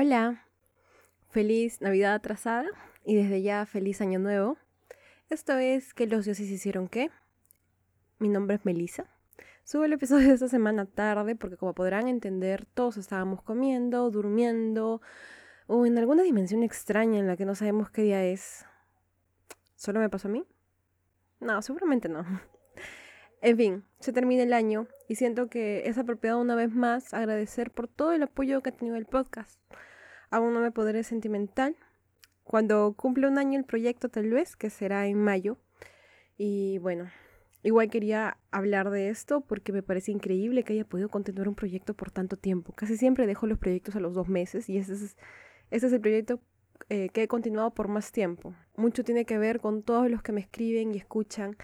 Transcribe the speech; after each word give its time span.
Hola, 0.00 0.44
feliz 1.28 1.80
Navidad 1.80 2.14
atrasada 2.14 2.68
y 3.04 3.16
desde 3.16 3.42
ya 3.42 3.66
feliz 3.66 4.00
Año 4.00 4.20
Nuevo. 4.20 4.56
Esto 5.28 5.58
es 5.58 5.92
que 5.92 6.06
los 6.06 6.24
dioses 6.24 6.48
hicieron 6.48 6.86
qué. 6.86 7.10
Mi 8.20 8.28
nombre 8.28 8.54
es 8.54 8.64
Melissa. 8.64 9.06
Subo 9.64 9.82
el 9.82 9.92
episodio 9.92 10.28
de 10.28 10.34
esta 10.34 10.46
semana 10.46 10.86
tarde 10.86 11.34
porque 11.34 11.56
como 11.56 11.74
podrán 11.74 12.06
entender 12.06 12.64
todos 12.64 12.96
estábamos 12.96 13.42
comiendo, 13.42 14.08
durmiendo 14.12 15.02
o 15.66 15.84
en 15.84 15.98
alguna 15.98 16.22
dimensión 16.22 16.62
extraña 16.62 17.18
en 17.18 17.26
la 17.26 17.36
que 17.36 17.44
no 17.44 17.56
sabemos 17.56 17.90
qué 17.90 18.02
día 18.02 18.24
es. 18.24 18.66
¿Solo 19.74 19.98
me 19.98 20.08
pasó 20.08 20.28
a 20.28 20.30
mí? 20.30 20.44
No, 21.40 21.60
seguramente 21.60 22.08
no. 22.08 22.24
En 23.40 23.56
fin, 23.56 23.84
se 24.00 24.12
termina 24.12 24.42
el 24.42 24.52
año 24.52 24.88
y 25.08 25.14
siento 25.14 25.48
que 25.48 25.82
es 25.86 25.96
apropiado 25.96 26.40
una 26.40 26.56
vez 26.56 26.74
más 26.74 27.14
agradecer 27.14 27.70
por 27.70 27.86
todo 27.86 28.12
el 28.12 28.22
apoyo 28.22 28.62
que 28.62 28.70
ha 28.70 28.76
tenido 28.76 28.96
el 28.96 29.06
podcast. 29.06 29.60
Aún 30.30 30.52
no 30.52 30.60
me 30.60 30.72
podré 30.72 31.04
sentimental. 31.04 31.76
Cuando 32.42 32.94
cumple 32.96 33.28
un 33.28 33.38
año 33.38 33.58
el 33.58 33.64
proyecto 33.64 34.08
tal 34.08 34.30
vez, 34.30 34.56
que 34.56 34.70
será 34.70 35.06
en 35.06 35.22
mayo. 35.22 35.56
Y 36.36 36.78
bueno, 36.78 37.10
igual 37.62 37.90
quería 37.90 38.38
hablar 38.50 38.90
de 38.90 39.08
esto 39.08 39.40
porque 39.40 39.72
me 39.72 39.82
parece 39.82 40.10
increíble 40.10 40.64
que 40.64 40.72
haya 40.72 40.84
podido 40.84 41.08
continuar 41.08 41.48
un 41.48 41.54
proyecto 41.54 41.94
por 41.94 42.10
tanto 42.10 42.36
tiempo. 42.36 42.72
Casi 42.72 42.96
siempre 42.96 43.26
dejo 43.26 43.46
los 43.46 43.58
proyectos 43.58 43.94
a 43.94 44.00
los 44.00 44.14
dos 44.14 44.28
meses 44.28 44.68
y 44.68 44.78
ese 44.78 44.94
es, 45.70 45.92
el 45.92 46.00
proyecto 46.00 46.40
eh, 46.88 47.08
que 47.10 47.22
he 47.22 47.28
continuado 47.28 47.72
por 47.72 47.86
más 47.86 48.10
tiempo. 48.10 48.54
Mucho 48.76 49.04
tiene 49.04 49.24
que 49.24 49.38
ver 49.38 49.60
con 49.60 49.82
todos 49.82 50.10
los 50.10 50.22
que 50.22 50.32
me 50.32 50.40
escriben 50.40 50.92
y 50.92 50.98
escuchan 50.98 51.56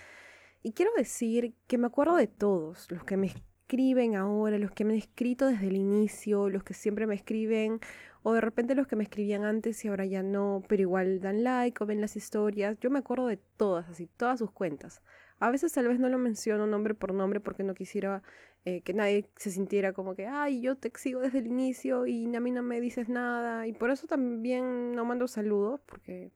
y 0.64 0.72
quiero 0.72 0.90
decir 0.96 1.54
que 1.66 1.76
me 1.76 1.86
acuerdo 1.86 2.16
de 2.16 2.26
todos, 2.26 2.90
los 2.90 3.04
que 3.04 3.18
me 3.18 3.26
escriben 3.26 4.16
ahora, 4.16 4.58
los 4.58 4.70
que 4.70 4.86
me 4.86 4.94
han 4.94 4.98
escrito 4.98 5.46
desde 5.46 5.66
el 5.66 5.76
inicio, 5.76 6.48
los 6.48 6.64
que 6.64 6.72
siempre 6.72 7.06
me 7.06 7.14
escriben, 7.14 7.80
o 8.22 8.32
de 8.32 8.40
repente 8.40 8.74
los 8.74 8.86
que 8.86 8.96
me 8.96 9.04
escribían 9.04 9.44
antes 9.44 9.84
y 9.84 9.88
ahora 9.88 10.06
ya 10.06 10.22
no, 10.22 10.62
pero 10.66 10.80
igual 10.80 11.20
dan 11.20 11.44
like 11.44 11.84
o 11.84 11.86
ven 11.86 12.00
las 12.00 12.16
historias. 12.16 12.78
Yo 12.80 12.88
me 12.88 13.00
acuerdo 13.00 13.26
de 13.26 13.36
todas, 13.36 13.90
así, 13.90 14.06
todas 14.16 14.38
sus 14.38 14.50
cuentas. 14.50 15.02
A 15.38 15.50
veces 15.50 15.70
tal 15.74 15.86
vez 15.86 16.00
no 16.00 16.08
lo 16.08 16.16
menciono 16.16 16.66
nombre 16.66 16.94
por 16.94 17.12
nombre 17.12 17.40
porque 17.40 17.62
no 17.62 17.74
quisiera 17.74 18.22
eh, 18.64 18.80
que 18.80 18.94
nadie 18.94 19.28
se 19.36 19.50
sintiera 19.50 19.92
como 19.92 20.14
que, 20.14 20.26
ay, 20.26 20.62
yo 20.62 20.76
te 20.76 20.90
sigo 20.96 21.20
desde 21.20 21.40
el 21.40 21.46
inicio 21.46 22.06
y 22.06 22.34
a 22.34 22.40
mí 22.40 22.50
no 22.50 22.62
me 22.62 22.80
dices 22.80 23.10
nada. 23.10 23.66
Y 23.66 23.74
por 23.74 23.90
eso 23.90 24.06
también 24.06 24.92
no 24.92 25.04
mando 25.04 25.28
saludos 25.28 25.82
porque, 25.84 26.30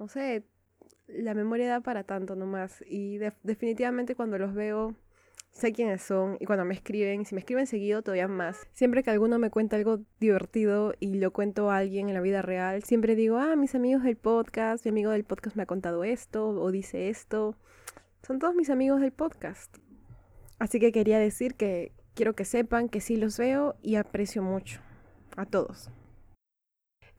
no 0.00 0.08
sé, 0.08 0.44
la 1.08 1.34
memoria 1.34 1.68
da 1.68 1.80
para 1.80 2.04
tanto 2.04 2.36
nomás. 2.36 2.84
Y 2.86 3.18
definitivamente 3.42 4.14
cuando 4.14 4.38
los 4.38 4.54
veo, 4.54 4.94
sé 5.50 5.72
quiénes 5.72 6.02
son. 6.02 6.36
Y 6.40 6.46
cuando 6.46 6.64
me 6.64 6.74
escriben, 6.74 7.24
si 7.24 7.34
me 7.34 7.40
escriben 7.40 7.66
seguido, 7.66 8.02
todavía 8.02 8.28
más. 8.28 8.66
Siempre 8.74 9.02
que 9.02 9.10
alguno 9.10 9.38
me 9.38 9.50
cuenta 9.50 9.76
algo 9.76 10.00
divertido 10.20 10.94
y 11.00 11.14
lo 11.14 11.32
cuento 11.32 11.70
a 11.70 11.78
alguien 11.78 12.08
en 12.08 12.14
la 12.14 12.20
vida 12.20 12.42
real, 12.42 12.82
siempre 12.84 13.16
digo, 13.16 13.38
ah, 13.38 13.56
mis 13.56 13.74
amigos 13.74 14.04
del 14.04 14.16
podcast, 14.16 14.84
mi 14.84 14.90
amigo 14.90 15.10
del 15.10 15.24
podcast 15.24 15.56
me 15.56 15.64
ha 15.64 15.66
contado 15.66 16.04
esto 16.04 16.48
o 16.48 16.70
dice 16.70 17.08
esto. 17.08 17.56
Son 18.22 18.38
todos 18.38 18.54
mis 18.54 18.70
amigos 18.70 19.00
del 19.00 19.12
podcast. 19.12 19.76
Así 20.58 20.80
que 20.80 20.92
quería 20.92 21.18
decir 21.18 21.54
que 21.54 21.92
quiero 22.14 22.34
que 22.34 22.44
sepan 22.44 22.88
que 22.88 23.00
sí 23.00 23.16
los 23.16 23.38
veo 23.38 23.76
y 23.82 23.96
aprecio 23.96 24.42
mucho. 24.42 24.80
A 25.36 25.46
todos. 25.46 25.90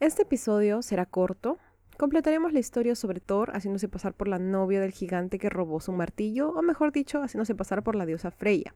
Este 0.02 0.24
episodio 0.24 0.82
será 0.82 1.06
corto, 1.06 1.58
Completaremos 2.00 2.54
la 2.54 2.60
historia 2.60 2.96
sobre 2.96 3.20
Thor 3.20 3.52
haciéndose 3.54 3.90
pasar 3.90 4.14
por 4.14 4.30
la 4.30 4.40
novia 4.40 4.80
del 4.80 4.94
gigante 4.94 5.38
que 5.38 5.50
robó 5.50 5.82
su 5.82 5.92
martillo, 5.92 6.48
o 6.52 6.62
mejor 6.62 6.94
dicho, 6.94 7.22
haciéndose 7.22 7.56
pasar 7.56 7.84
por 7.84 7.98
la 7.98 8.06
diosa 8.06 8.32
Freya, 8.32 8.74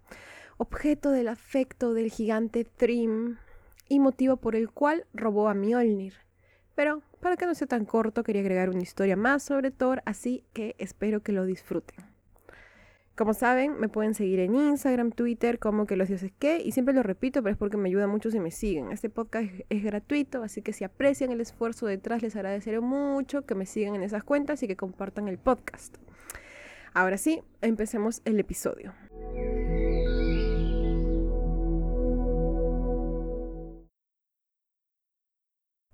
objeto 0.58 1.10
del 1.10 1.30
afecto 1.30 1.94
del 1.94 2.12
gigante 2.12 2.66
Thrym 2.66 3.38
y 3.88 4.02
motivo 4.02 4.36
por 4.36 4.58
el 4.58 4.72
cual 4.72 5.06
robó 5.14 5.48
a 5.48 5.54
Mjolnir. 5.54 6.16
Pero 6.76 7.02
para 7.22 7.38
que 7.38 7.46
no 7.46 7.56
sea 7.56 7.66
tan 7.66 7.86
corto, 7.86 8.24
quería 8.24 8.42
agregar 8.42 8.70
una 8.70 8.82
historia 8.82 9.16
más 9.16 9.42
sobre 9.42 9.72
Thor, 9.72 10.02
así 10.06 10.44
que 10.52 10.76
espero 10.78 11.24
que 11.24 11.32
lo 11.32 11.46
disfruten. 11.46 12.13
Como 13.16 13.36
saben, 13.36 13.80
me 13.80 13.90
pueden 13.90 14.16
seguir 14.16 14.40
en 14.40 14.56
Instagram, 14.56 15.12
Twitter, 15.12 15.60
como 15.60 15.86
que 15.86 15.96
los 15.96 16.08
dioses 16.08 16.32
qué, 16.40 16.60
y 16.66 16.72
siempre 16.72 16.96
lo 16.96 17.04
repito, 17.04 17.44
pero 17.44 17.54
es 17.54 17.60
porque 17.60 17.78
me 17.78 17.90
ayuda 17.90 18.08
mucho 18.08 18.32
si 18.32 18.40
me 18.40 18.50
siguen. 18.50 18.92
Este 18.92 19.08
podcast 19.08 19.52
es, 19.70 19.84
gratuito, 19.84 20.42
así 20.42 20.64
que 20.64 20.74
si 20.74 20.84
aprecian 20.84 21.32
el 21.32 21.40
esfuerzo 21.40 21.86
detrás, 21.86 22.24
les 22.24 22.36
agradeceré 22.36 22.80
mucho 22.80 23.46
que 23.46 23.54
me 23.54 23.68
sigan 23.68 23.94
en 23.94 24.02
esas 24.02 24.24
cuentas 24.24 24.64
y 24.64 24.68
que 24.68 24.76
compartan 24.76 25.28
el 25.28 25.38
podcast. 25.38 25.98
Ahora 26.96 27.20
sí, 27.20 27.44
empecemos 27.62 28.24
el 28.26 28.40
episodio. 28.40 28.96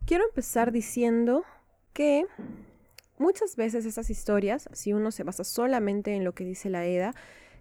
Quiero 0.05 0.23
empezar 0.23 0.71
diciendo 0.71 1.43
que 1.91 2.25
Muchas 3.19 3.57
veces 3.57 3.85
esas 3.85 4.09
historias, 4.09 4.69
si 4.71 4.93
uno 4.93 5.11
se 5.11 5.23
basa 5.23 5.43
solamente 5.43 6.15
en 6.15 6.23
lo 6.23 6.33
que 6.33 6.45
dice 6.45 6.69
la 6.69 6.85
Eda, 6.85 7.13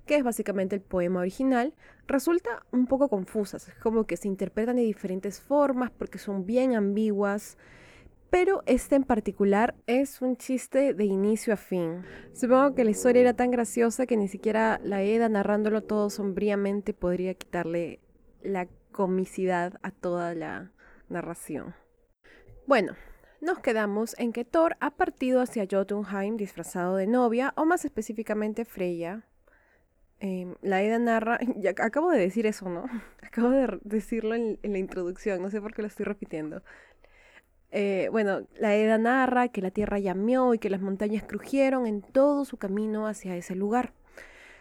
que 0.06 0.14
es 0.14 0.22
básicamente 0.22 0.76
el 0.76 0.82
poema 0.82 1.18
original, 1.18 1.74
resulta 2.06 2.64
un 2.70 2.86
poco 2.86 3.08
confusas, 3.08 3.68
como 3.82 4.04
que 4.04 4.16
se 4.16 4.28
interpretan 4.28 4.76
de 4.76 4.82
diferentes 4.82 5.40
formas 5.40 5.90
porque 5.90 6.18
son 6.18 6.46
bien 6.46 6.76
ambiguas, 6.76 7.58
pero 8.30 8.62
este 8.66 8.94
en 8.94 9.02
particular 9.02 9.74
es 9.88 10.22
un 10.22 10.36
chiste 10.36 10.94
de 10.94 11.04
inicio 11.04 11.54
a 11.54 11.56
fin. 11.56 12.04
Supongo 12.34 12.76
que 12.76 12.84
la 12.84 12.90
historia 12.90 13.22
era 13.22 13.34
tan 13.34 13.50
graciosa 13.50 14.06
que 14.06 14.16
ni 14.16 14.28
siquiera 14.28 14.80
la 14.84 15.02
Eda 15.02 15.28
narrándolo 15.28 15.82
todo 15.82 16.08
sombríamente 16.08 16.94
podría 16.94 17.34
quitarle 17.34 17.98
la 18.42 18.68
comicidad 18.92 19.80
a 19.82 19.90
toda 19.90 20.36
la 20.36 20.70
narración. 21.08 21.74
Bueno, 22.68 22.94
nos 23.40 23.60
quedamos 23.60 24.14
en 24.18 24.32
que 24.32 24.44
Thor 24.44 24.76
ha 24.80 24.90
partido 24.90 25.40
hacia 25.40 25.66
Jotunheim 25.70 26.36
disfrazado 26.36 26.96
de 26.96 27.06
novia, 27.06 27.52
o 27.56 27.64
más 27.64 27.84
específicamente 27.84 28.64
Freya. 28.64 29.24
Em, 30.20 30.56
la 30.62 30.82
Eda 30.82 30.98
narra, 30.98 31.38
ya 31.56 31.70
acabo 31.70 32.10
de 32.10 32.18
decir 32.18 32.46
eso, 32.46 32.68
¿no? 32.68 32.86
Acabo 33.22 33.50
de 33.50 33.78
decirlo 33.82 34.34
en, 34.34 34.58
la 34.62 34.78
introducción, 34.78 35.42
no 35.42 35.50
sé 35.50 35.60
por 35.60 35.74
qué 35.74 35.82
lo 35.82 35.88
estoy 35.88 36.06
repitiendo. 36.06 36.62
Eh, 37.70 38.08
bueno, 38.10 38.46
la 38.58 38.74
Eda 38.74 38.98
narra 38.98 39.48
que 39.48 39.60
la 39.60 39.70
tierra 39.70 39.98
llameó 39.98 40.54
y 40.54 40.58
que 40.58 40.70
las 40.70 40.80
montañas 40.80 41.22
crujieron 41.24 41.86
en 41.86 42.00
todo 42.02 42.44
su 42.44 42.56
camino 42.56 43.06
hacia 43.06 43.36
ese 43.36 43.54
lugar. 43.54 43.92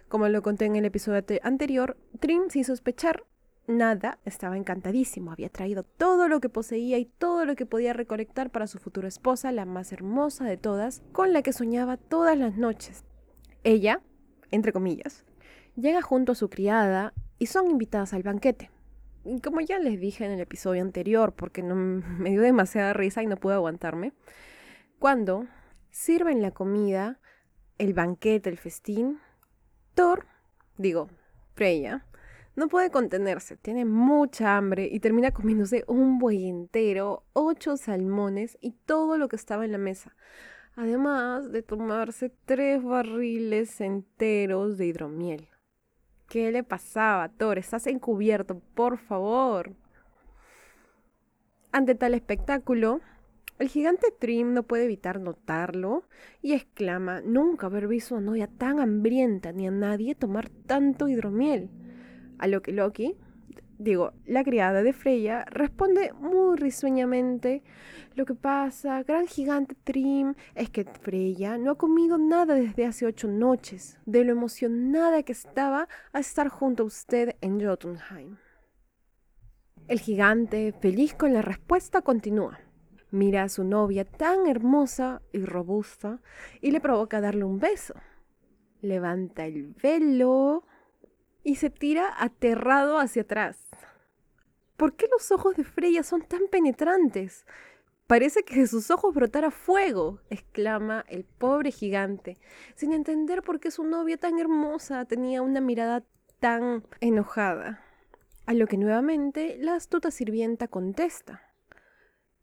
Como 0.09 0.27
lo 0.29 0.41
conté 0.41 0.65
en 0.65 0.75
el 0.75 0.85
episodio 0.85 1.23
anterior, 1.43 1.97
Trim, 2.19 2.49
sin 2.49 2.65
sospechar, 2.65 3.23
nada, 3.67 4.19
estaba 4.25 4.57
encantadísimo, 4.57 5.31
había 5.31 5.49
traído 5.49 5.83
todo 5.83 6.27
lo 6.27 6.39
que 6.39 6.49
poseía 6.49 6.97
y 6.97 7.05
todo 7.05 7.45
lo 7.45 7.55
que 7.55 7.65
podía 7.65 7.93
recolectar 7.93 8.49
para 8.49 8.67
su 8.67 8.79
futura 8.79 9.07
esposa, 9.07 9.51
la 9.51 9.65
más 9.65 9.91
hermosa 9.91 10.45
de 10.45 10.57
todas, 10.57 11.03
con 11.11 11.33
la 11.33 11.41
que 11.41 11.53
soñaba 11.53 11.97
todas 11.97 12.37
las 12.37 12.57
noches. 12.57 13.03
Ella, 13.63 14.01
entre 14.51 14.71
comillas, 14.71 15.25
llega 15.75 16.01
junto 16.01 16.31
a 16.31 16.35
su 16.35 16.49
criada 16.49 17.13
y 17.37 17.47
son 17.47 17.69
invitadas 17.69 18.13
al 18.13 18.23
banquete. 18.23 18.71
como 19.43 19.59
ya 19.59 19.77
les 19.77 19.99
dije 19.99 20.25
en 20.25 20.31
el 20.31 20.39
episodio 20.39 20.81
anterior, 20.81 21.33
porque 21.33 21.61
no, 21.61 21.75
me 21.75 22.31
dio 22.31 22.41
demasiada 22.41 22.93
risa 22.93 23.21
y 23.21 23.27
no 23.27 23.37
pude 23.37 23.55
aguantarme, 23.55 24.13
cuando 24.99 25.45
sirven 25.91 26.41
la 26.41 26.51
comida, 26.51 27.19
el 27.77 27.93
banquete, 27.93 28.49
el 28.49 28.57
festín, 28.57 29.19
Thor, 29.93 30.25
digo, 30.77 31.09
Freya, 31.53 32.05
no 32.57 32.67
puede 32.69 32.89
contenerse, 32.89 33.55
tiene 33.55 33.85
mucha 33.85 34.57
hambre 34.57 34.89
y 34.91 34.99
termina 34.99 35.31
comiéndose 35.31 35.83
un 35.87 36.17
buey 36.17 36.49
entero, 36.49 37.23
ocho 37.33 37.77
salmones 37.77 38.57
y 38.59 38.71
todo 38.71 39.19
lo 39.19 39.27
que 39.27 39.35
estaba 39.35 39.63
en 39.63 39.71
la 39.71 39.77
mesa. 39.77 40.15
Además 40.75 41.51
de 41.51 41.61
tomarse 41.61 42.33
tres 42.45 42.83
barriles 42.83 43.79
enteros 43.79 44.79
de 44.79 44.87
hidromiel. 44.87 45.47
¿Qué 46.27 46.51
le 46.51 46.63
pasaba, 46.63 47.29
Thor? 47.29 47.59
Estás 47.59 47.85
encubierto, 47.85 48.59
por 48.73 48.97
favor. 48.97 49.73
Ante 51.71 51.93
tal 51.93 52.15
espectáculo, 52.15 53.01
el 53.59 53.69
gigante 53.69 54.07
Trim 54.17 54.53
no 54.53 54.63
puede 54.63 54.85
evitar 54.85 55.19
notarlo 55.19 56.05
y 56.41 56.53
exclama 56.53 57.21
nunca 57.21 57.67
haber 57.67 57.87
visto 57.87 58.15
a 58.15 58.17
una 58.17 58.31
novia 58.31 58.47
tan 58.47 58.79
hambrienta 58.79 59.51
ni 59.51 59.67
a 59.67 59.71
nadie 59.71 60.15
tomar 60.15 60.49
tanto 60.49 61.07
hidromiel. 61.07 61.69
A 62.37 62.47
lo 62.47 62.61
que 62.61 62.71
Loki, 62.71 63.15
digo, 63.77 64.13
la 64.25 64.43
criada 64.43 64.83
de 64.83 64.93
Freya, 64.93 65.45
responde 65.45 66.13
muy 66.13 66.57
risueñamente, 66.57 67.63
lo 68.15 68.25
que 68.25 68.35
pasa, 68.35 69.03
gran 69.03 69.27
gigante 69.27 69.75
Trim, 69.83 70.33
es 70.55 70.69
que 70.69 70.85
Freya 70.85 71.57
no 71.57 71.71
ha 71.71 71.77
comido 71.77 72.17
nada 72.17 72.55
desde 72.55 72.85
hace 72.85 73.05
ocho 73.05 73.27
noches, 73.27 73.99
de 74.05 74.23
lo 74.23 74.31
emocionada 74.31 75.23
que 75.23 75.31
estaba 75.31 75.87
a 76.13 76.19
estar 76.19 76.49
junto 76.49 76.83
a 76.83 76.87
usted 76.87 77.35
en 77.41 77.63
Jotunheim. 77.63 78.37
El 79.87 79.99
gigante, 79.99 80.73
feliz 80.73 81.13
con 81.13 81.33
la 81.33 81.41
respuesta, 81.41 82.01
continúa. 82.01 82.59
Mira 83.09 83.43
a 83.43 83.49
su 83.49 83.63
novia 83.63 84.03
tan 84.03 84.47
hermosa 84.47 85.21
y 85.31 85.45
robusta 85.45 86.19
y 86.59 86.71
le 86.71 86.81
provoca 86.81 87.21
darle 87.21 87.45
un 87.45 87.57
beso. 87.57 87.93
Levanta 88.81 89.45
el 89.45 89.73
velo 89.81 90.65
y 91.47 91.55
se 91.55 91.69
tira 91.69 92.13
aterrado 92.17 92.99
hacia 92.99 93.21
atrás. 93.21 93.57
¿Por 94.75 94.97
qué 94.97 95.07
los 95.09 95.31
ojos 95.31 95.55
de 95.55 95.63
Freya 95.63 96.03
son 96.03 96.21
tan 96.21 96.41
penetrantes? 96.51 97.45
Parece 98.05 98.43
que 98.43 98.59
de 98.59 98.67
sus 98.67 98.91
ojos 98.91 99.15
brotara 99.15 99.49
fuego, 99.49 100.19
exclama 100.29 101.05
el 101.07 101.23
pobre 101.23 101.71
gigante, 101.71 102.37
sin 102.75 102.91
entender 102.91 103.43
por 103.43 103.61
qué 103.61 103.71
su 103.71 103.85
novia 103.85 104.17
tan 104.17 104.39
hermosa 104.39 105.05
tenía 105.05 105.41
una 105.41 105.61
mirada 105.61 106.03
tan 106.41 106.83
enojada. 106.99 107.81
A 108.45 108.53
lo 108.53 108.67
que 108.67 108.77
nuevamente 108.77 109.55
la 109.57 109.75
astuta 109.75 110.11
sirvienta 110.11 110.67
contesta. 110.67 111.43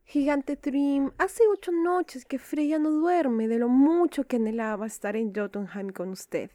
Gigante 0.04 0.56
Trim, 0.56 1.10
hace 1.18 1.42
ocho 1.52 1.72
noches 1.72 2.24
que 2.24 2.38
Freya 2.38 2.78
no 2.78 2.90
duerme 2.90 3.48
de 3.48 3.58
lo 3.58 3.68
mucho 3.68 4.24
que 4.24 4.36
anhelaba 4.36 4.86
estar 4.86 5.14
en 5.14 5.34
Jotunheim 5.34 5.90
con 5.90 6.08
usted. 6.08 6.50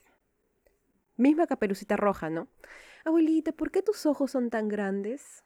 Misma 1.20 1.48
caperucita 1.48 1.98
roja, 1.98 2.30
¿no? 2.30 2.48
Abuelita, 3.04 3.52
¿por 3.52 3.72
qué 3.72 3.82
tus 3.82 4.06
ojos 4.06 4.32
son 4.32 4.50
tan 4.50 4.70
grandes? 4.70 5.44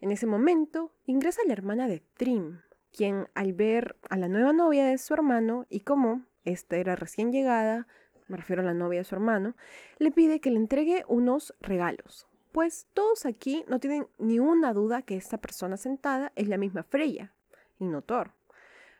En 0.00 0.10
ese 0.10 0.26
momento 0.26 0.92
ingresa 1.06 1.40
la 1.46 1.54
hermana 1.54 1.88
de 1.88 2.02
Trim, 2.18 2.60
quien 2.92 3.28
al 3.34 3.54
ver 3.54 3.96
a 4.10 4.18
la 4.18 4.28
nueva 4.28 4.52
novia 4.52 4.84
de 4.84 4.98
su 4.98 5.14
hermano 5.14 5.64
y 5.70 5.80
como 5.80 6.26
esta 6.44 6.76
era 6.76 6.94
recién 6.94 7.32
llegada, 7.32 7.86
me 8.26 8.36
refiero 8.36 8.60
a 8.60 8.66
la 8.66 8.74
novia 8.74 8.98
de 8.98 9.04
su 9.04 9.14
hermano, 9.14 9.56
le 9.96 10.10
pide 10.10 10.40
que 10.40 10.50
le 10.50 10.58
entregue 10.58 11.06
unos 11.08 11.54
regalos, 11.62 12.28
pues 12.52 12.86
todos 12.92 13.24
aquí 13.24 13.64
no 13.66 13.80
tienen 13.80 14.08
ni 14.18 14.40
una 14.40 14.74
duda 14.74 15.00
que 15.00 15.16
esta 15.16 15.38
persona 15.38 15.78
sentada 15.78 16.32
es 16.36 16.48
la 16.48 16.58
misma 16.58 16.82
Freya, 16.82 17.32
y 17.78 17.86
no 17.86 18.02
Thor. 18.02 18.32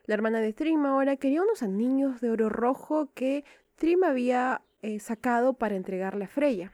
La 0.06 0.14
hermana 0.14 0.40
de 0.40 0.54
Trim 0.54 0.86
ahora 0.86 1.16
quería 1.16 1.42
unos 1.42 1.62
anillos 1.62 2.22
de 2.22 2.30
oro 2.30 2.48
rojo 2.48 3.10
que 3.12 3.44
Trim 3.76 4.04
había 4.04 4.62
eh, 4.82 5.00
sacado 5.00 5.54
para 5.54 5.76
entregarle 5.76 6.24
a 6.24 6.28
Freya. 6.28 6.72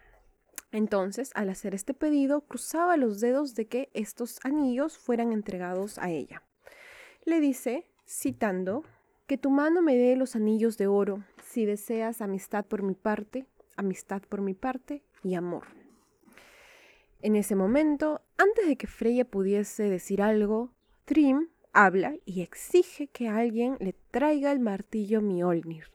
Entonces, 0.73 1.31
al 1.35 1.49
hacer 1.51 1.75
este 1.75 1.95
pedido, 1.95 2.43
cruzaba 2.43 2.97
los 2.97 3.21
dedos 3.21 3.55
de 3.55 3.67
que 3.67 3.91
estos 3.95 4.41
anillos 4.43 4.99
fueran 4.99 5.33
entregados 5.33 5.99
a 5.99 6.11
ella. 6.11 6.43
Le 7.25 7.41
dice, 7.41 7.87
citando, 8.06 8.85
que 9.27 9.39
tu 9.39 9.51
mano 9.51 9.83
me 9.83 9.97
dé 9.97 10.17
los 10.17 10.37
anillos 10.37 10.77
de 10.77 10.87
oro, 10.87 11.25
si 11.43 11.65
deseas 11.65 12.21
amistad 12.21 12.65
por 12.67 12.83
mi 12.83 12.95
parte, 12.95 13.47
amistad 13.77 14.21
por 14.29 14.41
mi 14.41 14.53
parte 14.53 15.03
y 15.23 15.35
amor. 15.35 15.65
En 17.23 17.37
ese 17.37 17.55
momento, 17.55 18.21
antes 18.37 18.67
de 18.67 18.77
que 18.77 18.87
Freya 18.87 19.25
pudiese 19.25 19.85
decir 19.85 20.21
algo, 20.21 20.71
Trim 21.06 21.49
habla 21.73 22.17
y 22.27 22.43
exige 22.43 23.06
que 23.06 23.29
alguien 23.29 23.77
le 23.81 23.95
traiga 24.11 24.53
el 24.53 24.61
martillo 24.61 25.23
Mjolnir 25.23 25.95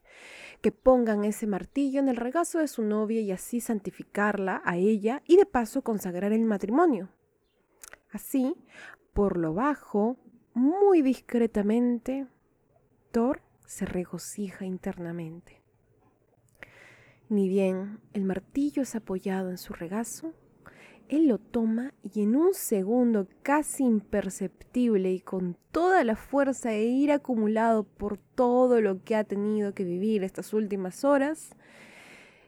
que 0.61 0.71
pongan 0.71 1.23
ese 1.23 1.47
martillo 1.47 1.99
en 1.99 2.09
el 2.09 2.17
regazo 2.17 2.59
de 2.59 2.67
su 2.67 2.83
novia 2.83 3.21
y 3.21 3.31
así 3.31 3.61
santificarla 3.61 4.61
a 4.65 4.77
ella 4.77 5.23
y 5.25 5.37
de 5.37 5.45
paso 5.45 5.81
consagrar 5.81 6.33
el 6.33 6.45
matrimonio. 6.45 7.09
Así, 8.11 8.55
por 9.13 9.37
lo 9.37 9.53
bajo, 9.53 10.17
muy 10.53 11.01
discretamente, 11.01 12.27
Thor 13.11 13.41
se 13.65 13.85
regocija 13.85 14.65
internamente. 14.65 15.61
Ni 17.29 17.47
bien 17.47 17.99
el 18.13 18.25
martillo 18.25 18.81
es 18.81 18.95
apoyado 18.95 19.51
en 19.51 19.57
su 19.57 19.73
regazo, 19.73 20.33
él 21.09 21.27
lo 21.27 21.39
toma 21.39 21.93
y 22.03 22.21
en 22.21 22.35
un 22.35 22.53
segundo 22.53 23.27
casi 23.41 23.83
imperceptible 23.83 25.11
y 25.11 25.19
con 25.19 25.57
toda 25.71 26.03
la 26.03 26.15
fuerza 26.15 26.71
e 26.73 26.85
ira 26.85 27.15
acumulado 27.15 27.83
por 27.83 28.17
todo 28.17 28.79
lo 28.79 29.03
que 29.03 29.15
ha 29.15 29.23
tenido 29.23 29.73
que 29.73 29.83
vivir 29.83 30.23
estas 30.23 30.53
últimas 30.53 31.03
horas, 31.03 31.55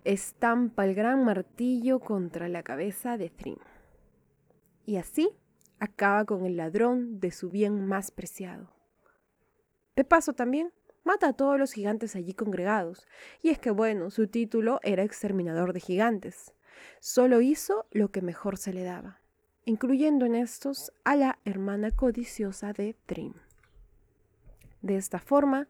estampa 0.04 0.86
el 0.86 0.94
gran 0.94 1.26
martillo 1.26 2.00
contra 2.00 2.50
la 2.50 2.62
cabeza 2.62 3.18
de 3.18 3.30
Thrym. 3.30 3.58
Y 4.86 4.98
así 4.98 5.30
acaba 5.80 6.26
con 6.26 6.46
el 6.46 6.58
ladrón 6.58 7.20
de 7.20 7.32
su 7.32 7.50
bien 7.50 7.88
más 7.88 8.12
preciado. 8.12 8.72
De 9.96 10.04
paso 10.04 10.34
también 10.34 10.72
mata 11.04 11.30
a 11.30 11.34
todos 11.34 11.58
los 11.58 11.74
gigantes 11.74 12.16
allí 12.16 12.34
congregados, 12.34 13.08
y 13.42 13.50
es 13.50 13.58
que 13.58 13.72
bueno, 13.72 14.12
su 14.12 14.28
título 14.28 14.80
era 14.84 15.02
exterminador 15.02 15.74
de 15.74 15.80
gigantes. 15.80 16.54
Solo 17.00 17.42
hizo 17.42 17.86
lo 17.92 18.12
que 18.12 18.22
mejor 18.22 18.58
se 18.58 18.74
le 18.74 18.84
daba, 18.84 19.20
incluyendo 19.66 20.26
en 20.26 20.36
estos 20.36 20.92
a 21.04 21.16
la 21.16 21.40
hermana 21.46 21.92
codiciosa 21.92 22.74
de 22.74 22.96
Trim. 23.06 23.34
De 24.82 24.96
esta 24.96 25.20
forma, 25.20 25.68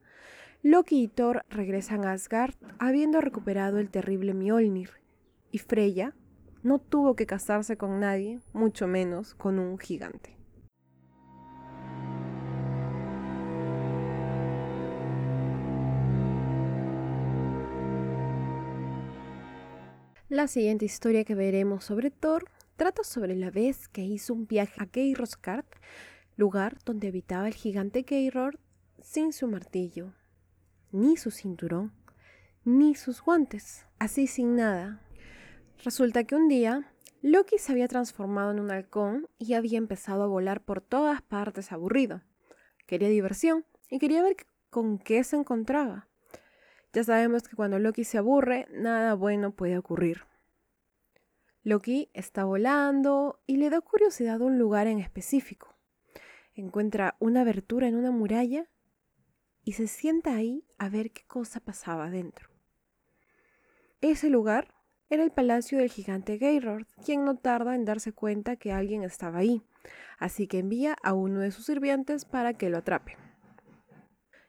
Loki 0.64 1.04
y 1.04 1.08
Thor 1.08 1.46
regresan 1.50 2.06
a 2.06 2.12
Asgard 2.14 2.56
habiendo 2.80 3.20
recuperado 3.20 3.80
el 3.80 3.90
terrible 3.90 4.34
Mjolnir, 4.34 4.92
y 5.52 5.58
Freya 5.58 6.14
no 6.64 6.80
tuvo 6.80 7.16
que 7.16 7.26
casarse 7.26 7.78
con 7.78 8.00
nadie, 8.00 8.40
mucho 8.54 8.88
menos 8.88 9.34
con 9.34 9.60
un 9.60 9.80
gigante. 9.80 10.41
La 20.32 20.48
siguiente 20.48 20.86
historia 20.86 21.26
que 21.26 21.36
veremos 21.36 21.84
sobre 21.84 22.10
Thor 22.10 22.46
trata 22.78 23.04
sobre 23.04 23.36
la 23.36 23.52
vez 23.52 23.90
que 23.90 24.06
hizo 24.06 24.34
un 24.34 24.48
viaje 24.48 24.82
a 24.82 24.88
Geirosgard, 24.90 25.66
lugar 26.38 26.78
donde 26.86 27.10
habitaba 27.10 27.50
el 27.50 27.54
gigante 27.54 28.06
Geirord 28.08 28.58
sin 29.02 29.34
su 29.34 29.50
martillo, 29.50 30.14
ni 30.94 31.18
su 31.18 31.32
cinturón, 31.32 31.92
ni 32.64 32.96
sus 32.96 33.22
guantes, 33.22 33.86
así 34.00 34.26
sin 34.26 34.56
nada. 34.56 35.02
Resulta 35.84 36.24
que 36.24 36.36
un 36.36 36.48
día 36.48 36.90
Loki 37.22 37.58
se 37.58 37.74
había 37.74 37.90
transformado 37.90 38.52
en 38.52 38.62
un 38.62 38.72
halcón 38.72 39.28
y 39.38 39.56
había 39.56 39.80
empezado 39.80 40.24
a 40.24 40.28
volar 40.28 40.64
por 40.64 40.80
todas 40.80 41.22
partes 41.22 41.74
aburrido. 41.74 42.22
Quería 42.88 43.10
diversión 43.10 43.66
y 43.90 44.00
quería 44.00 44.24
ver 44.24 44.38
con 44.70 44.98
qué 44.98 45.26
se 45.26 45.36
encontraba. 45.36 46.08
Ya 46.94 47.04
sabemos 47.04 47.48
que 47.48 47.56
cuando 47.56 47.80
Loki 47.80 48.04
se 48.04 48.18
aburre, 48.18 48.68
nada 48.72 49.14
bueno 49.14 49.52
puede 49.52 49.78
ocurrir. 49.78 50.26
Loki 51.64 52.10
está 52.14 52.44
volando 52.44 53.40
y 53.46 53.58
le 53.58 53.70
da 53.70 53.82
curiosidad 53.82 54.42
un 54.42 54.58
lugar 54.58 54.88
en 54.88 55.00
específico. 55.00 55.76
Encuentra 56.54 57.16
una 57.20 57.42
abertura 57.42 57.88
en 57.88 57.96
una 57.96 58.12
muralla 58.12 58.68
y 59.64 59.74
se 59.74 59.88
sienta 59.88 60.36
ahí 60.36 60.66
a 60.78 60.90
ver 60.90 61.12
qué 61.12 61.24
cosa 61.28 61.60
pasaba 61.60 62.10
dentro. 62.10 62.50
Ese 64.02 64.30
lugar 64.30 64.74
era 65.10 65.24
el 65.24 65.32
palacio 65.32 65.78
del 65.78 65.90
gigante 65.90 66.40
Geirord, 66.40 66.88
quien 67.06 67.24
no 67.26 67.38
tarda 67.38 67.76
en 67.76 67.86
darse 67.86 68.12
cuenta 68.12 68.56
que 68.56 68.72
alguien 68.72 69.04
estaba 69.04 69.40
ahí, 69.40 69.62
así 70.18 70.48
que 70.48 70.60
envía 70.60 70.96
a 71.04 71.14
uno 71.14 71.42
de 71.42 71.52
sus 71.52 71.66
sirvientes 71.66 72.26
para 72.26 72.54
que 72.54 72.70
lo 72.70 72.78
atrape. 72.78 73.18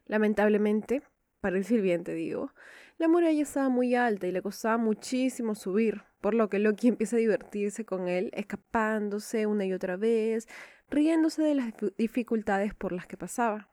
Lamentablemente, 0.07 1.03
para 1.43 1.59
el 1.59 1.65
sirviente 1.65 2.15
digo, 2.15 2.53
la 2.99 3.09
muralla 3.09 3.43
estaba 3.43 3.69
muy 3.69 3.97
alta 3.97 4.29
y 4.29 4.33
le 4.33 4.43
costaba 4.43 4.79
muchísimo 4.79 5.57
subir, 5.57 6.03
por 6.21 6.35
lo 6.35 6.49
que 6.49 6.61
Loki 6.61 6.89
empieza 6.89 7.17
a 7.17 7.19
divertirse 7.19 7.85
con 7.85 8.09
él, 8.09 8.31
escapándose 8.33 9.47
una 9.47 9.67
y 9.67 9.73
otra 9.73 9.97
vez, 9.97 10.47
riéndose 10.89 11.43
de 11.43 11.57
las 11.57 11.75
dificultades 11.99 12.75
por 12.75 12.93
las 12.93 13.09
que 13.09 13.17
pasaba. 13.17 13.69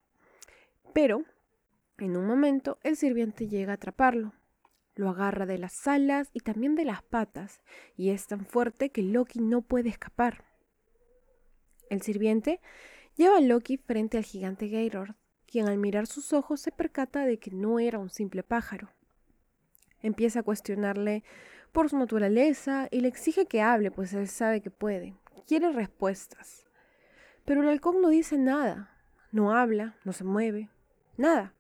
Pero, 0.94 1.24
en 2.00 2.18
un 2.18 2.26
momento, 2.26 2.80
el 2.82 2.98
sirviente 2.98 3.48
llega 3.48 3.74
a 3.74 3.76
atraparlo. 3.76 4.34
Lo 4.96 5.10
agarra 5.10 5.46
de 5.46 5.60
las 5.60 5.88
alas 5.88 6.32
y 6.34 6.40
también 6.40 6.74
de 6.74 6.86
las 6.86 7.04
patas, 7.04 7.62
y 7.96 8.10
es 8.10 8.26
tan 8.26 8.48
fuerte 8.48 8.90
que 8.90 9.04
Loki 9.04 9.40
no 9.40 9.62
puede 9.62 9.90
escapar. 9.90 10.44
El 11.92 12.02
sirviente 12.02 12.62
lleva 13.16 13.38
a 13.38 13.42
Loki 13.42 13.78
frente 13.78 14.18
al 14.18 14.24
gigante 14.24 14.70
Geirord, 14.70 15.19
quien 15.50 15.68
al 15.68 15.77
mirar 15.77 16.08
sus 16.08 16.32
ojos 16.34 16.62
se 16.62 16.72
percata 16.72 17.25
de 17.25 17.39
que 17.39 17.51
no 17.51 17.79
era 17.79 18.00
un 18.00 18.10
simple 18.10 18.44
pájaro. 18.44 18.89
Empieza 20.01 20.41
a 20.41 20.44
cuestionarle 20.44 21.24
por 21.72 21.89
su 21.89 21.98
naturaleza 21.98 22.88
y 22.91 23.01
le 23.01 23.08
exige 23.08 23.48
que 23.48 23.62
hable, 23.62 23.91
pues 23.91 24.13
él 24.13 24.27
sabe 24.27 24.62
que 24.62 24.72
puede. 24.72 25.15
Quiere 25.48 25.72
respuestas. 25.72 26.65
Pero 27.46 27.62
el 27.62 27.70
halcón 27.70 28.01
no 28.01 28.10
dice 28.10 28.38
nada. 28.38 28.96
No 29.32 29.56
habla, 29.56 29.96
no 30.06 30.13
se 30.13 30.24
mueve, 30.24 30.70
nada. 31.18 31.53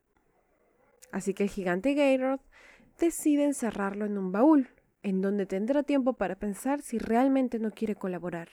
Así 1.11 1.33
que 1.33 1.43
el 1.43 1.49
gigante 1.49 1.93
Gayrod 1.93 2.39
decide 2.99 3.43
encerrarlo 3.43 4.05
en 4.05 4.17
un 4.17 4.31
baúl, 4.31 4.69
en 5.03 5.21
donde 5.21 5.45
tendrá 5.45 5.83
tiempo 5.83 6.13
para 6.13 6.35
pensar 6.35 6.81
si 6.81 6.97
realmente 6.97 7.59
no 7.59 7.71
quiere 7.71 7.95
colaborar. 7.95 8.49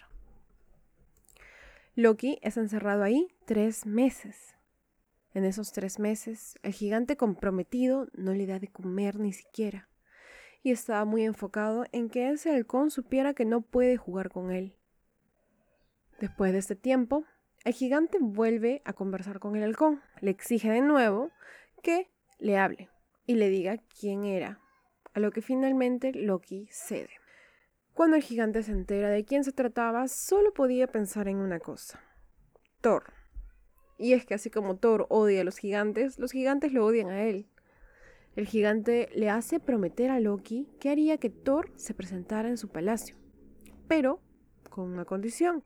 Loki 1.95 2.39
es 2.43 2.57
encerrado 2.57 3.03
ahí 3.03 3.29
tres 3.47 3.87
meses. 3.87 4.56
En 5.37 5.45
esos 5.45 5.71
tres 5.71 5.99
meses, 5.99 6.59
el 6.63 6.73
gigante 6.73 7.19
comprometido 7.19 8.09
no 8.15 8.33
le 8.33 8.47
da 8.47 8.59
de 8.59 8.69
comer 8.69 9.21
ni 9.21 9.35
siquiera, 9.35 9.87
y 10.63 10.71
estaba 10.71 11.05
muy 11.05 11.27
enfocado 11.27 11.85
en 11.93 12.09
que 12.09 12.31
ese 12.31 12.55
halcón 12.55 12.91
supiera 12.91 13.35
que 13.35 13.45
no 13.45 13.61
puede 13.61 13.99
jugar 13.99 14.31
con 14.31 14.51
él. 14.51 14.79
Después 16.21 16.55
de 16.55 16.59
este 16.61 16.75
tiempo, 16.75 17.27
el 17.67 17.75
gigante 17.75 18.17
vuelve 18.19 18.81
a 18.87 18.95
conversar 18.95 19.39
con 19.39 19.57
el 19.57 19.65
halcón, 19.65 20.01
le 20.23 20.31
exige 20.31 20.71
de 20.71 20.81
nuevo 20.81 21.31
que 21.83 22.11
le 22.39 22.57
hable 22.57 22.89
y 23.27 23.35
le 23.35 23.51
diga 23.51 23.77
quién 24.01 24.25
era, 24.25 24.63
a 25.13 25.21
lo 25.21 25.33
que 25.33 25.43
finalmente 25.43 26.13
Loki 26.15 26.67
cede. 26.71 27.11
Cuando 27.93 28.17
el 28.17 28.23
gigante 28.23 28.63
se 28.63 28.73
entera 28.73 29.11
de 29.11 29.27
quién 29.27 29.45
se 29.45 29.53
trataba, 29.53 30.09
solo 30.09 30.55
podía 30.55 30.87
pensar 30.87 31.29
en 31.29 31.37
una 31.37 31.61
cosa. 31.61 32.01
Thor. 32.81 33.16
Y 33.99 34.13
es 34.13 34.27
que 34.27 34.35
así 34.35 34.51
como 34.51 34.77
Thor 34.77 35.07
odia 35.09 35.41
a 35.41 35.45
los 35.45 35.59
gigantes, 35.59 36.19
los 36.19 36.33
gigantes 36.33 36.73
lo 36.73 36.85
odian 36.85 37.09
a 37.09 37.25
él. 37.25 37.47
El 38.35 38.47
gigante 38.47 39.09
le 39.15 39.31
hace 39.31 39.61
prometer 39.61 40.11
a 40.11 40.21
Loki 40.21 40.69
que 40.79 40.91
haría 40.91 41.17
que 41.17 41.31
Thor 41.31 41.71
se 41.77 41.95
presentara 41.95 42.49
en 42.49 42.59
su 42.59 42.69
palacio, 42.69 43.17
pero 43.89 44.21
con 44.69 44.91
una 44.93 45.07
condición. 45.07 45.65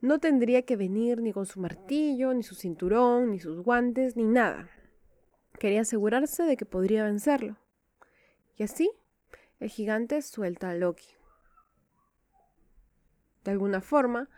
No 0.00 0.20
tendría 0.20 0.62
que 0.62 0.76
venir 0.76 1.20
ni 1.20 1.32
con 1.32 1.46
su 1.46 1.60
martillo, 1.60 2.32
ni 2.32 2.42
su 2.42 2.54
cinturón, 2.54 3.32
ni 3.32 3.40
sus 3.40 3.60
guantes, 3.60 4.16
ni 4.16 4.24
nada. 4.24 4.70
Quería 5.58 5.82
asegurarse 5.82 6.44
de 6.44 6.56
que 6.56 6.64
podría 6.64 7.04
vencerlo. 7.04 7.58
Y 8.56 8.62
así, 8.62 8.90
el 9.58 9.68
gigante 9.68 10.22
suelta 10.22 10.70
a 10.70 10.74
Loki. 10.74 11.08
De 13.44 13.50
alguna 13.50 13.80
forma, 13.80 14.30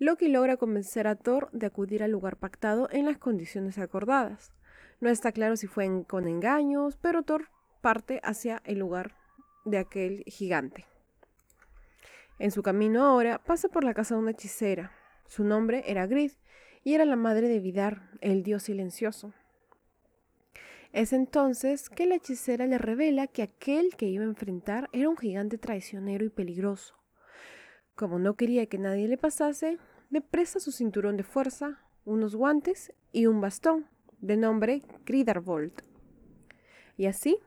Loki 0.00 0.28
logra 0.28 0.56
convencer 0.56 1.08
a 1.08 1.16
Thor 1.16 1.50
de 1.52 1.66
acudir 1.66 2.04
al 2.04 2.12
lugar 2.12 2.36
pactado 2.36 2.88
en 2.92 3.06
las 3.06 3.18
condiciones 3.18 3.78
acordadas. 3.78 4.52
No 5.00 5.10
está 5.10 5.32
claro 5.32 5.56
si 5.56 5.66
fue 5.66 6.04
con 6.06 6.28
engaños, 6.28 6.96
pero 6.96 7.24
Thor 7.24 7.48
parte 7.80 8.20
hacia 8.22 8.62
el 8.64 8.78
lugar 8.78 9.16
de 9.64 9.78
aquel 9.78 10.22
gigante. 10.26 10.86
En 12.38 12.52
su 12.52 12.62
camino 12.62 13.04
ahora 13.04 13.38
pasa 13.38 13.68
por 13.68 13.82
la 13.82 13.94
casa 13.94 14.14
de 14.14 14.20
una 14.20 14.30
hechicera. 14.30 14.92
Su 15.26 15.42
nombre 15.42 15.82
era 15.86 16.06
Grid 16.06 16.30
y 16.84 16.94
era 16.94 17.04
la 17.04 17.16
madre 17.16 17.48
de 17.48 17.58
Vidar, 17.58 18.10
el 18.20 18.44
dios 18.44 18.62
silencioso. 18.64 19.34
Es 20.92 21.12
entonces 21.12 21.90
que 21.90 22.06
la 22.06 22.14
hechicera 22.14 22.66
le 22.66 22.78
revela 22.78 23.26
que 23.26 23.42
aquel 23.42 23.96
que 23.96 24.06
iba 24.06 24.22
a 24.22 24.28
enfrentar 24.28 24.88
era 24.92 25.08
un 25.08 25.16
gigante 25.16 25.58
traicionero 25.58 26.24
y 26.24 26.30
peligroso. 26.30 26.97
Como 27.98 28.20
no 28.20 28.34
quería 28.34 28.66
que 28.66 28.78
nadie 28.78 29.08
le 29.08 29.18
pasase, 29.18 29.76
le 30.10 30.20
presta 30.20 30.60
su 30.60 30.70
cinturón 30.70 31.16
de 31.16 31.24
fuerza, 31.24 31.80
unos 32.04 32.36
guantes 32.36 32.92
y 33.10 33.26
un 33.26 33.40
bastón, 33.40 33.86
de 34.20 34.36
nombre 34.36 34.84
Gridarvold. 35.04 35.72
Y 36.96 37.06
así, 37.06 37.40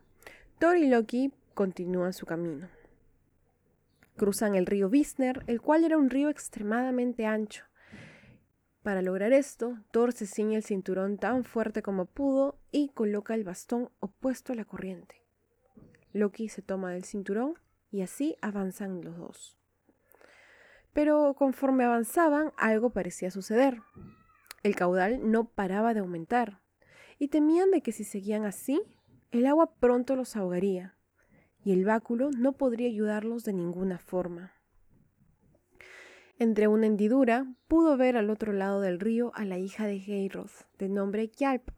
Thor 0.59 0.75
y 0.75 0.89
Loki 0.89 1.31
continúan 1.53 2.11
su 2.11 2.25
camino. 2.25 2.67
Cruzan 4.17 4.55
el 4.55 4.65
río 4.65 4.89
Visner, 4.89 5.41
el 5.47 5.61
cual 5.61 5.85
era 5.85 5.97
un 5.97 6.09
río 6.09 6.27
extremadamente 6.27 7.25
ancho. 7.25 7.63
Para 8.83 9.01
lograr 9.01 9.31
esto, 9.31 9.77
Thor 9.91 10.11
se 10.11 10.27
ciñe 10.27 10.57
el 10.57 10.65
cinturón 10.65 11.17
tan 11.17 11.45
fuerte 11.45 11.81
como 11.81 12.07
pudo 12.07 12.59
y 12.73 12.89
coloca 12.89 13.35
el 13.35 13.45
bastón 13.45 13.89
opuesto 14.01 14.51
a 14.51 14.57
la 14.57 14.65
corriente. 14.65 15.15
Loki 16.11 16.49
se 16.49 16.61
toma 16.61 16.91
del 16.91 17.05
cinturón 17.05 17.53
y 17.89 18.01
así 18.01 18.35
avanzan 18.41 19.01
los 19.01 19.17
dos. 19.17 19.60
Pero 20.93 21.33
conforme 21.35 21.85
avanzaban, 21.85 22.51
algo 22.57 22.89
parecía 22.89 23.31
suceder. 23.31 23.81
El 24.63 24.75
caudal 24.75 25.31
no 25.31 25.45
paraba 25.45 25.93
de 25.93 26.01
aumentar, 26.01 26.59
y 27.17 27.29
temían 27.29 27.71
de 27.71 27.81
que 27.81 27.91
si 27.91 28.03
seguían 28.03 28.45
así, 28.45 28.81
el 29.31 29.45
agua 29.45 29.73
pronto 29.79 30.15
los 30.15 30.35
ahogaría, 30.35 30.95
y 31.63 31.73
el 31.73 31.85
báculo 31.85 32.31
no 32.31 32.53
podría 32.53 32.87
ayudarlos 32.87 33.43
de 33.43 33.53
ninguna 33.53 33.97
forma. 33.99 34.53
Entre 36.39 36.67
una 36.67 36.87
hendidura 36.87 37.45
pudo 37.67 37.97
ver 37.97 38.17
al 38.17 38.31
otro 38.31 38.51
lado 38.51 38.81
del 38.81 38.99
río 38.99 39.31
a 39.35 39.45
la 39.45 39.59
hija 39.59 39.85
de 39.85 39.99
Geiroth, 39.99 40.65
de 40.79 40.89
nombre 40.89 41.27
Gyalp, 41.27 41.69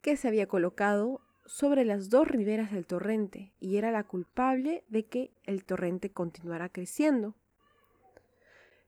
que 0.00 0.16
se 0.16 0.28
había 0.28 0.46
colocado 0.46 1.20
sobre 1.44 1.84
las 1.84 2.08
dos 2.08 2.26
riberas 2.26 2.72
del 2.72 2.86
torrente 2.86 3.52
y 3.60 3.76
era 3.76 3.90
la 3.90 4.04
culpable 4.04 4.84
de 4.88 5.04
que 5.04 5.30
el 5.44 5.64
torrente 5.64 6.10
continuara 6.10 6.68
creciendo. 6.70 7.34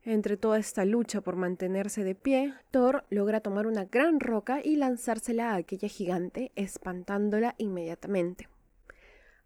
Entre 0.08 0.38
toda 0.38 0.58
esta 0.58 0.86
lucha 0.86 1.20
por 1.20 1.36
mantenerse 1.36 2.02
de 2.02 2.14
pie, 2.14 2.54
Thor 2.70 3.04
logra 3.10 3.40
tomar 3.40 3.66
una 3.66 3.84
gran 3.84 4.20
roca 4.20 4.62
y 4.64 4.76
lanzársela 4.76 5.50
a 5.50 5.56
aquella 5.56 5.86
gigante, 5.86 6.50
espantándola 6.56 7.54
inmediatamente. 7.58 8.48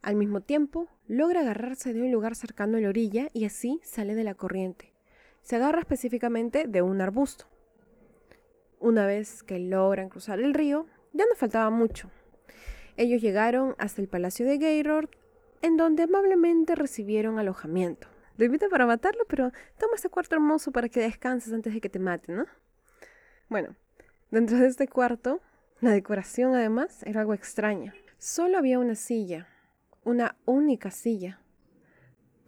Al 0.02 0.14
mismo 0.14 0.40
tiempo, 0.40 0.87
logra 1.09 1.40
agarrarse 1.40 1.92
de 1.92 2.02
un 2.02 2.12
lugar 2.12 2.37
cercano 2.37 2.76
a 2.76 2.81
la 2.81 2.90
orilla 2.90 3.28
y 3.33 3.45
así 3.45 3.81
sale 3.83 4.14
de 4.14 4.23
la 4.23 4.37
corriente. 4.37 4.92
Se 5.40 5.57
agarra 5.57 5.81
específicamente 5.81 6.69
de 6.69 6.81
un 6.81 7.00
arbusto. 7.00 7.47
Una 8.78 9.04
vez 9.04 9.42
que 9.42 9.59
logran 9.59 10.11
cruzar 10.11 10.38
el 10.38 10.54
río, 10.54 10.87
ya 11.12 11.25
no 11.28 11.35
faltaba 11.35 11.71
mucho. 11.71 12.09
Ellos 12.97 13.21
llegaron 13.21 13.75
hasta 13.78 14.00
el 14.00 14.07
palacio 14.07 14.47
de 14.47 14.61
Geirord, 14.61 15.11
en 15.61 15.76
donde 15.76 16.04
amablemente 16.04 16.76
recibieron 16.76 17.40
alojamiento. 17.40 18.12
Lo 18.43 18.47
invito 18.47 18.69
para 18.69 18.87
matarlo, 18.87 19.25
pero 19.29 19.53
toma 19.79 19.95
este 19.95 20.09
cuarto 20.09 20.35
hermoso 20.35 20.73
para 20.73 20.89
que 20.89 20.99
descanses 20.99 21.53
antes 21.53 21.73
de 21.73 21.81
que 21.81 21.89
te 21.89 22.01
mate, 22.01 22.33
¿no? 22.33 22.47
Bueno, 23.49 23.77
dentro 24.33 24.59
de 24.59 24.67
este 24.67 24.89
cuarto, 24.89 25.41
la 25.81 25.93
decoración 25.93 26.53
además 26.53 27.05
era 27.05 27.21
algo 27.21 27.35
extraña. 27.35 27.95
Solo 28.19 28.59
había 28.59 28.81
una 28.81 28.97
silla, 28.97 29.47
una 30.03 30.35
única 30.45 30.91
silla. 30.91 31.39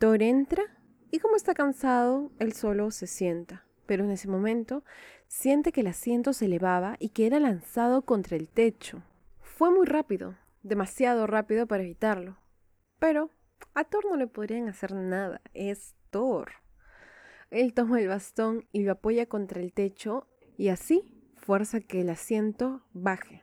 Thor 0.00 0.20
entra 0.20 0.64
y 1.12 1.20
como 1.20 1.36
está 1.36 1.54
cansado, 1.54 2.32
él 2.40 2.54
solo 2.54 2.90
se 2.90 3.06
sienta. 3.06 3.64
Pero 3.86 4.02
en 4.02 4.10
ese 4.10 4.26
momento 4.26 4.82
siente 5.28 5.70
que 5.70 5.82
el 5.82 5.86
asiento 5.86 6.32
se 6.32 6.46
elevaba 6.46 6.96
y 6.98 7.10
que 7.10 7.28
era 7.28 7.38
lanzado 7.38 8.02
contra 8.02 8.36
el 8.36 8.48
techo. 8.48 9.04
Fue 9.42 9.70
muy 9.70 9.86
rápido, 9.86 10.34
demasiado 10.64 11.28
rápido 11.28 11.68
para 11.68 11.84
evitarlo. 11.84 12.36
Pero 12.98 13.30
a 13.74 13.84
Thor 13.84 14.04
no 14.08 14.16
le 14.16 14.26
podrían 14.26 14.68
hacer 14.68 14.94
nada, 14.94 15.40
es 15.52 15.94
Thor. 16.10 16.52
Él 17.50 17.74
toma 17.74 18.00
el 18.00 18.08
bastón 18.08 18.66
y 18.72 18.82
lo 18.82 18.92
apoya 18.92 19.26
contra 19.26 19.60
el 19.60 19.72
techo 19.72 20.26
y 20.56 20.68
así 20.68 21.02
fuerza 21.36 21.80
que 21.80 22.00
el 22.00 22.10
asiento 22.10 22.82
baje 22.92 23.42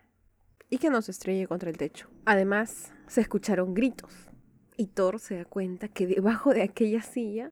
y 0.69 0.77
que 0.77 0.89
no 0.89 1.01
se 1.01 1.11
estrelle 1.11 1.47
contra 1.47 1.69
el 1.69 1.77
techo. 1.77 2.09
Además, 2.25 2.93
se 3.07 3.21
escucharon 3.21 3.73
gritos 3.73 4.29
y 4.77 4.87
Thor 4.87 5.19
se 5.19 5.35
da 5.35 5.45
cuenta 5.45 5.87
que 5.87 6.07
debajo 6.07 6.53
de 6.53 6.63
aquella 6.63 7.01
silla 7.01 7.51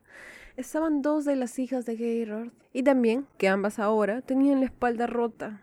estaban 0.57 1.01
dos 1.01 1.25
de 1.25 1.35
las 1.35 1.59
hijas 1.59 1.85
de 1.85 1.97
Geirord 1.97 2.51
y 2.73 2.83
también 2.83 3.27
que 3.37 3.47
ambas 3.47 3.79
ahora 3.79 4.21
tenían 4.21 4.59
la 4.59 4.65
espalda 4.65 5.05
rota. 5.05 5.61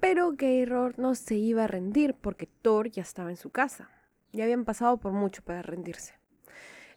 Pero 0.00 0.34
Geirord 0.38 0.98
no 0.98 1.14
se 1.14 1.34
iba 1.34 1.64
a 1.64 1.66
rendir 1.66 2.14
porque 2.14 2.46
Thor 2.46 2.90
ya 2.90 3.02
estaba 3.02 3.30
en 3.30 3.36
su 3.36 3.50
casa. 3.50 3.90
Ya 4.32 4.44
habían 4.44 4.64
pasado 4.64 4.96
por 4.98 5.12
mucho 5.12 5.42
para 5.42 5.62
rendirse. 5.62 6.14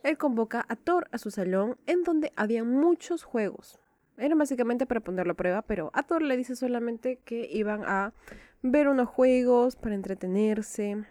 Él 0.04 0.18
convoca 0.18 0.66
a 0.68 0.76
Thor 0.76 1.08
a 1.12 1.18
su 1.18 1.32
salón 1.32 1.78
en 1.88 2.04
donde 2.04 2.34
había 2.36 2.64
muchos 2.64 3.24
juegos. 3.24 3.80
Era 4.18 4.36
básicamente 4.36 4.86
para 4.86 5.00
ponerlo 5.00 5.34
a 5.34 5.38
prueba, 5.38 5.62
pero 5.64 5.90
a 5.94 6.04
Thor 6.04 6.22
le 6.22 6.38
dice 6.38 6.56
solamente 6.56 7.20
que 7.26 7.50
iban 7.52 7.84
a 7.86 8.14
ver 8.62 8.88
unos 8.88 9.08
juegos 9.08 9.76
para 9.76 9.96
entretenerse. 9.96 11.06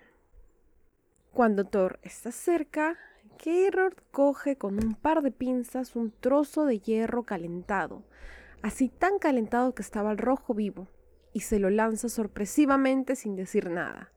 Cuando 1.33 1.64
Thor 1.64 1.99
está 2.02 2.31
cerca, 2.31 2.99
Gerard 3.38 3.97
coge 4.11 4.57
con 4.57 4.85
un 4.85 4.95
par 4.95 5.23
de 5.23 5.33
pinzas 5.33 5.97
un 5.97 6.12
trozo 6.12 6.64
de 6.64 6.79
hierro 6.79 7.25
calentado, 7.25 8.05
así 8.62 8.88
tan 8.88 9.19
calentado 9.19 9.75
que 9.75 9.83
estaba 9.83 10.11
al 10.11 10.19
rojo 10.19 10.55
vivo, 10.55 10.87
y 11.33 11.41
se 11.41 11.59
lo 11.59 11.71
lanza 11.71 12.09
sorpresivamente 12.09 13.17
sin 13.17 13.35
decir 13.35 13.69
nada. 13.71 14.12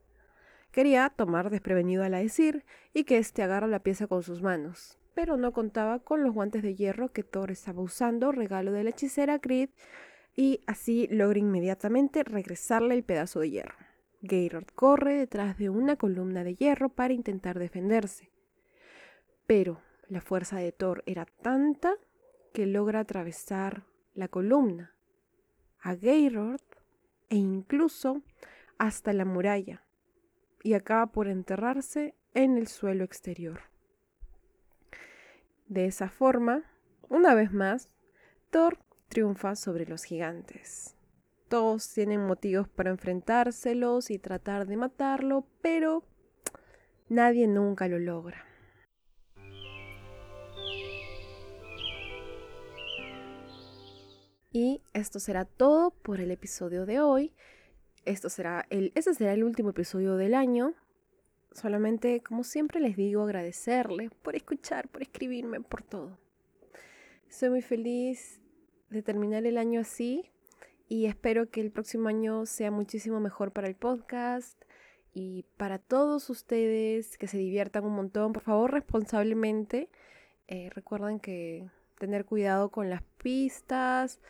Quería 0.76 1.10
tomar 1.10 1.52
desprevenido 1.52 2.04
a 2.04 2.10
la 2.10 2.18
decir 2.18 2.66
y 2.94 3.06
que 3.06 3.18
éste 3.18 3.42
agarra 3.42 3.66
la 3.66 3.80
pieza 3.80 4.08
con 4.08 4.24
sus 4.24 4.42
manos, 4.42 5.00
pero 5.14 5.38
no 5.38 5.54
contaba 5.54 6.00
con 6.00 6.22
los 6.22 6.34
guantes 6.34 6.64
de 6.64 6.76
hierro 6.76 7.14
que 7.14 7.24
Thor 7.24 7.50
estaba 7.50 7.82
usando, 7.82 8.34
regalo 8.34 8.74
de 8.74 8.84
la 8.84 8.90
hechicera 8.90 9.38
Grid, 9.38 9.70
y 10.36 10.60
así 10.68 11.08
logra 11.10 11.40
inmediatamente 11.40 12.26
regresarle 12.26 12.94
el 12.94 13.06
pedazo 13.06 13.40
de 13.40 13.52
hierro. 13.52 13.78
Gaylord 14.20 14.66
corre 14.76 15.14
detrás 15.14 15.58
de 15.58 15.70
una 15.70 15.96
columna 15.96 16.44
de 16.44 16.56
hierro 16.56 16.90
para 16.90 17.14
intentar 17.14 17.58
defenderse. 17.58 18.30
Pero 19.48 19.80
la 20.10 20.20
fuerza 20.20 20.58
de 20.58 20.74
Thor 20.74 21.04
era 21.06 21.26
tanta 21.26 21.94
que 22.54 22.66
logra 22.66 23.00
atravesar 23.00 23.86
la 24.14 24.28
columna, 24.28 24.94
a 25.80 25.96
Gaylord 25.96 26.66
e 27.30 27.38
incluso 27.38 28.24
hasta 28.78 29.14
la 29.14 29.24
muralla, 29.24 29.85
y 30.66 30.74
acaba 30.74 31.06
por 31.06 31.28
enterrarse 31.28 32.16
en 32.34 32.58
el 32.58 32.66
suelo 32.66 33.04
exterior. 33.04 33.60
De 35.68 35.86
esa 35.86 36.10
forma, 36.10 36.64
una 37.08 37.36
vez 37.36 37.54
más, 37.54 37.92
Thor 38.50 38.80
triunfa 39.08 39.56
sobre 39.56 39.86
los 39.86 40.06
gigantes. 40.06 40.98
Todos 41.50 41.88
tienen 41.94 42.26
motivos 42.26 42.68
para 42.68 42.90
enfrentárselos 42.90 44.10
y 44.10 44.18
tratar 44.18 44.66
de 44.66 44.76
matarlo, 44.76 45.46
pero 45.62 46.04
nadie 47.10 47.48
nunca 47.48 47.88
lo 47.88 48.00
logra. 48.00 48.44
Y 54.52 54.82
esto 54.94 55.20
será 55.20 55.46
todo 55.46 55.92
por 55.92 56.20
el 56.20 56.32
episodio 56.32 56.88
de 56.88 57.02
hoy. 57.02 57.36
Esto 58.06 58.30
será 58.30 58.68
el, 58.70 58.92
este 58.94 59.16
será 59.16 59.34
el 59.34 59.44
último 59.44 59.72
episodio 59.72 60.16
del 60.16 60.36
año. 60.36 60.74
Solamente, 61.52 62.22
como 62.22 62.44
siempre 62.44 62.80
les 62.80 62.96
digo, 62.96 63.24
agradecerles 63.24 64.12
por 64.22 64.36
escuchar, 64.36 64.88
por 64.90 65.02
escribirme, 65.02 65.62
por 65.62 65.82
todo. 65.82 66.20
Soy 67.30 67.50
muy 67.50 67.62
feliz 67.64 68.40
de 68.90 69.02
terminar 69.02 69.46
el 69.48 69.58
año 69.58 69.82
así 69.82 70.30
y 70.88 71.08
espero 71.08 71.50
que 71.50 71.62
el 71.62 71.72
próximo 71.72 72.08
año 72.08 72.46
sea 72.46 72.70
muchísimo 72.70 73.20
mejor 73.20 73.52
para 73.52 73.68
el 73.68 73.76
podcast 73.76 74.62
y 75.14 75.46
para 75.58 75.80
todos 75.80 76.30
ustedes 76.30 77.18
que 77.18 77.28
se 77.28 77.40
diviertan 77.40 77.86
un 77.86 77.96
montón. 77.96 78.34
Por 78.34 78.44
favor, 78.44 78.72
responsablemente. 78.72 79.90
Eh, 80.48 80.70
recuerden 80.76 81.20
que 81.20 81.68
tener 81.98 82.26
cuidado 82.26 82.70
con 82.70 82.92
las 82.92 83.02
pistas, 83.18 84.22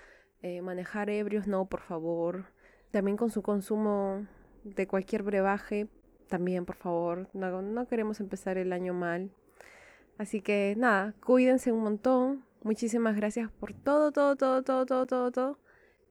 eh, 0.41 0.62
manejar 0.62 1.10
ebrios, 1.10 1.46
no, 1.46 1.65
por 1.65 1.82
favor. 1.82 2.55
También 2.92 3.18
con 3.18 3.30
su 3.30 3.42
consumo 3.42 4.25
de 4.63 4.88
cualquier 4.88 5.24
brebaje, 5.24 5.88
también, 6.27 6.65
por 6.65 6.75
favor. 6.75 7.27
No, 7.34 7.62
no 7.62 7.88
queremos 7.88 8.20
empezar 8.20 8.58
el 8.58 8.74
año 8.74 8.94
mal. 8.94 9.32
Así 10.18 10.42
que 10.42 10.75
nada, 10.77 11.13
cuídense 11.24 11.72
un 11.72 11.82
montón. 11.82 12.46
Muchísimas 12.63 13.15
gracias 13.15 13.51
por 13.51 13.74
todo, 13.74 14.12
todo, 14.12 14.36
todo, 14.36 14.63
todo, 14.63 14.86
todo, 14.86 15.06
todo, 15.06 15.32
todo. 15.32 15.60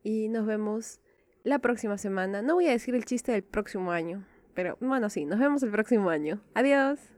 Y 0.03 0.29
nos 0.29 0.47
vemos 0.47 1.01
la 1.43 1.59
próxima 1.59 1.99
semana. 1.99 2.43
No 2.43 2.55
voy 2.55 2.69
a 2.69 2.71
decir 2.71 2.95
el 2.95 3.05
chiste 3.05 3.33
del 3.33 3.43
próximo 3.43 3.93
año, 3.93 4.25
pero 4.55 4.77
bueno, 4.81 5.09
sí, 5.11 5.25
nos 5.25 5.39
vemos 5.39 5.63
el 5.63 5.71
próximo 5.71 6.11
año. 6.11 6.41
Adiós. 6.55 7.14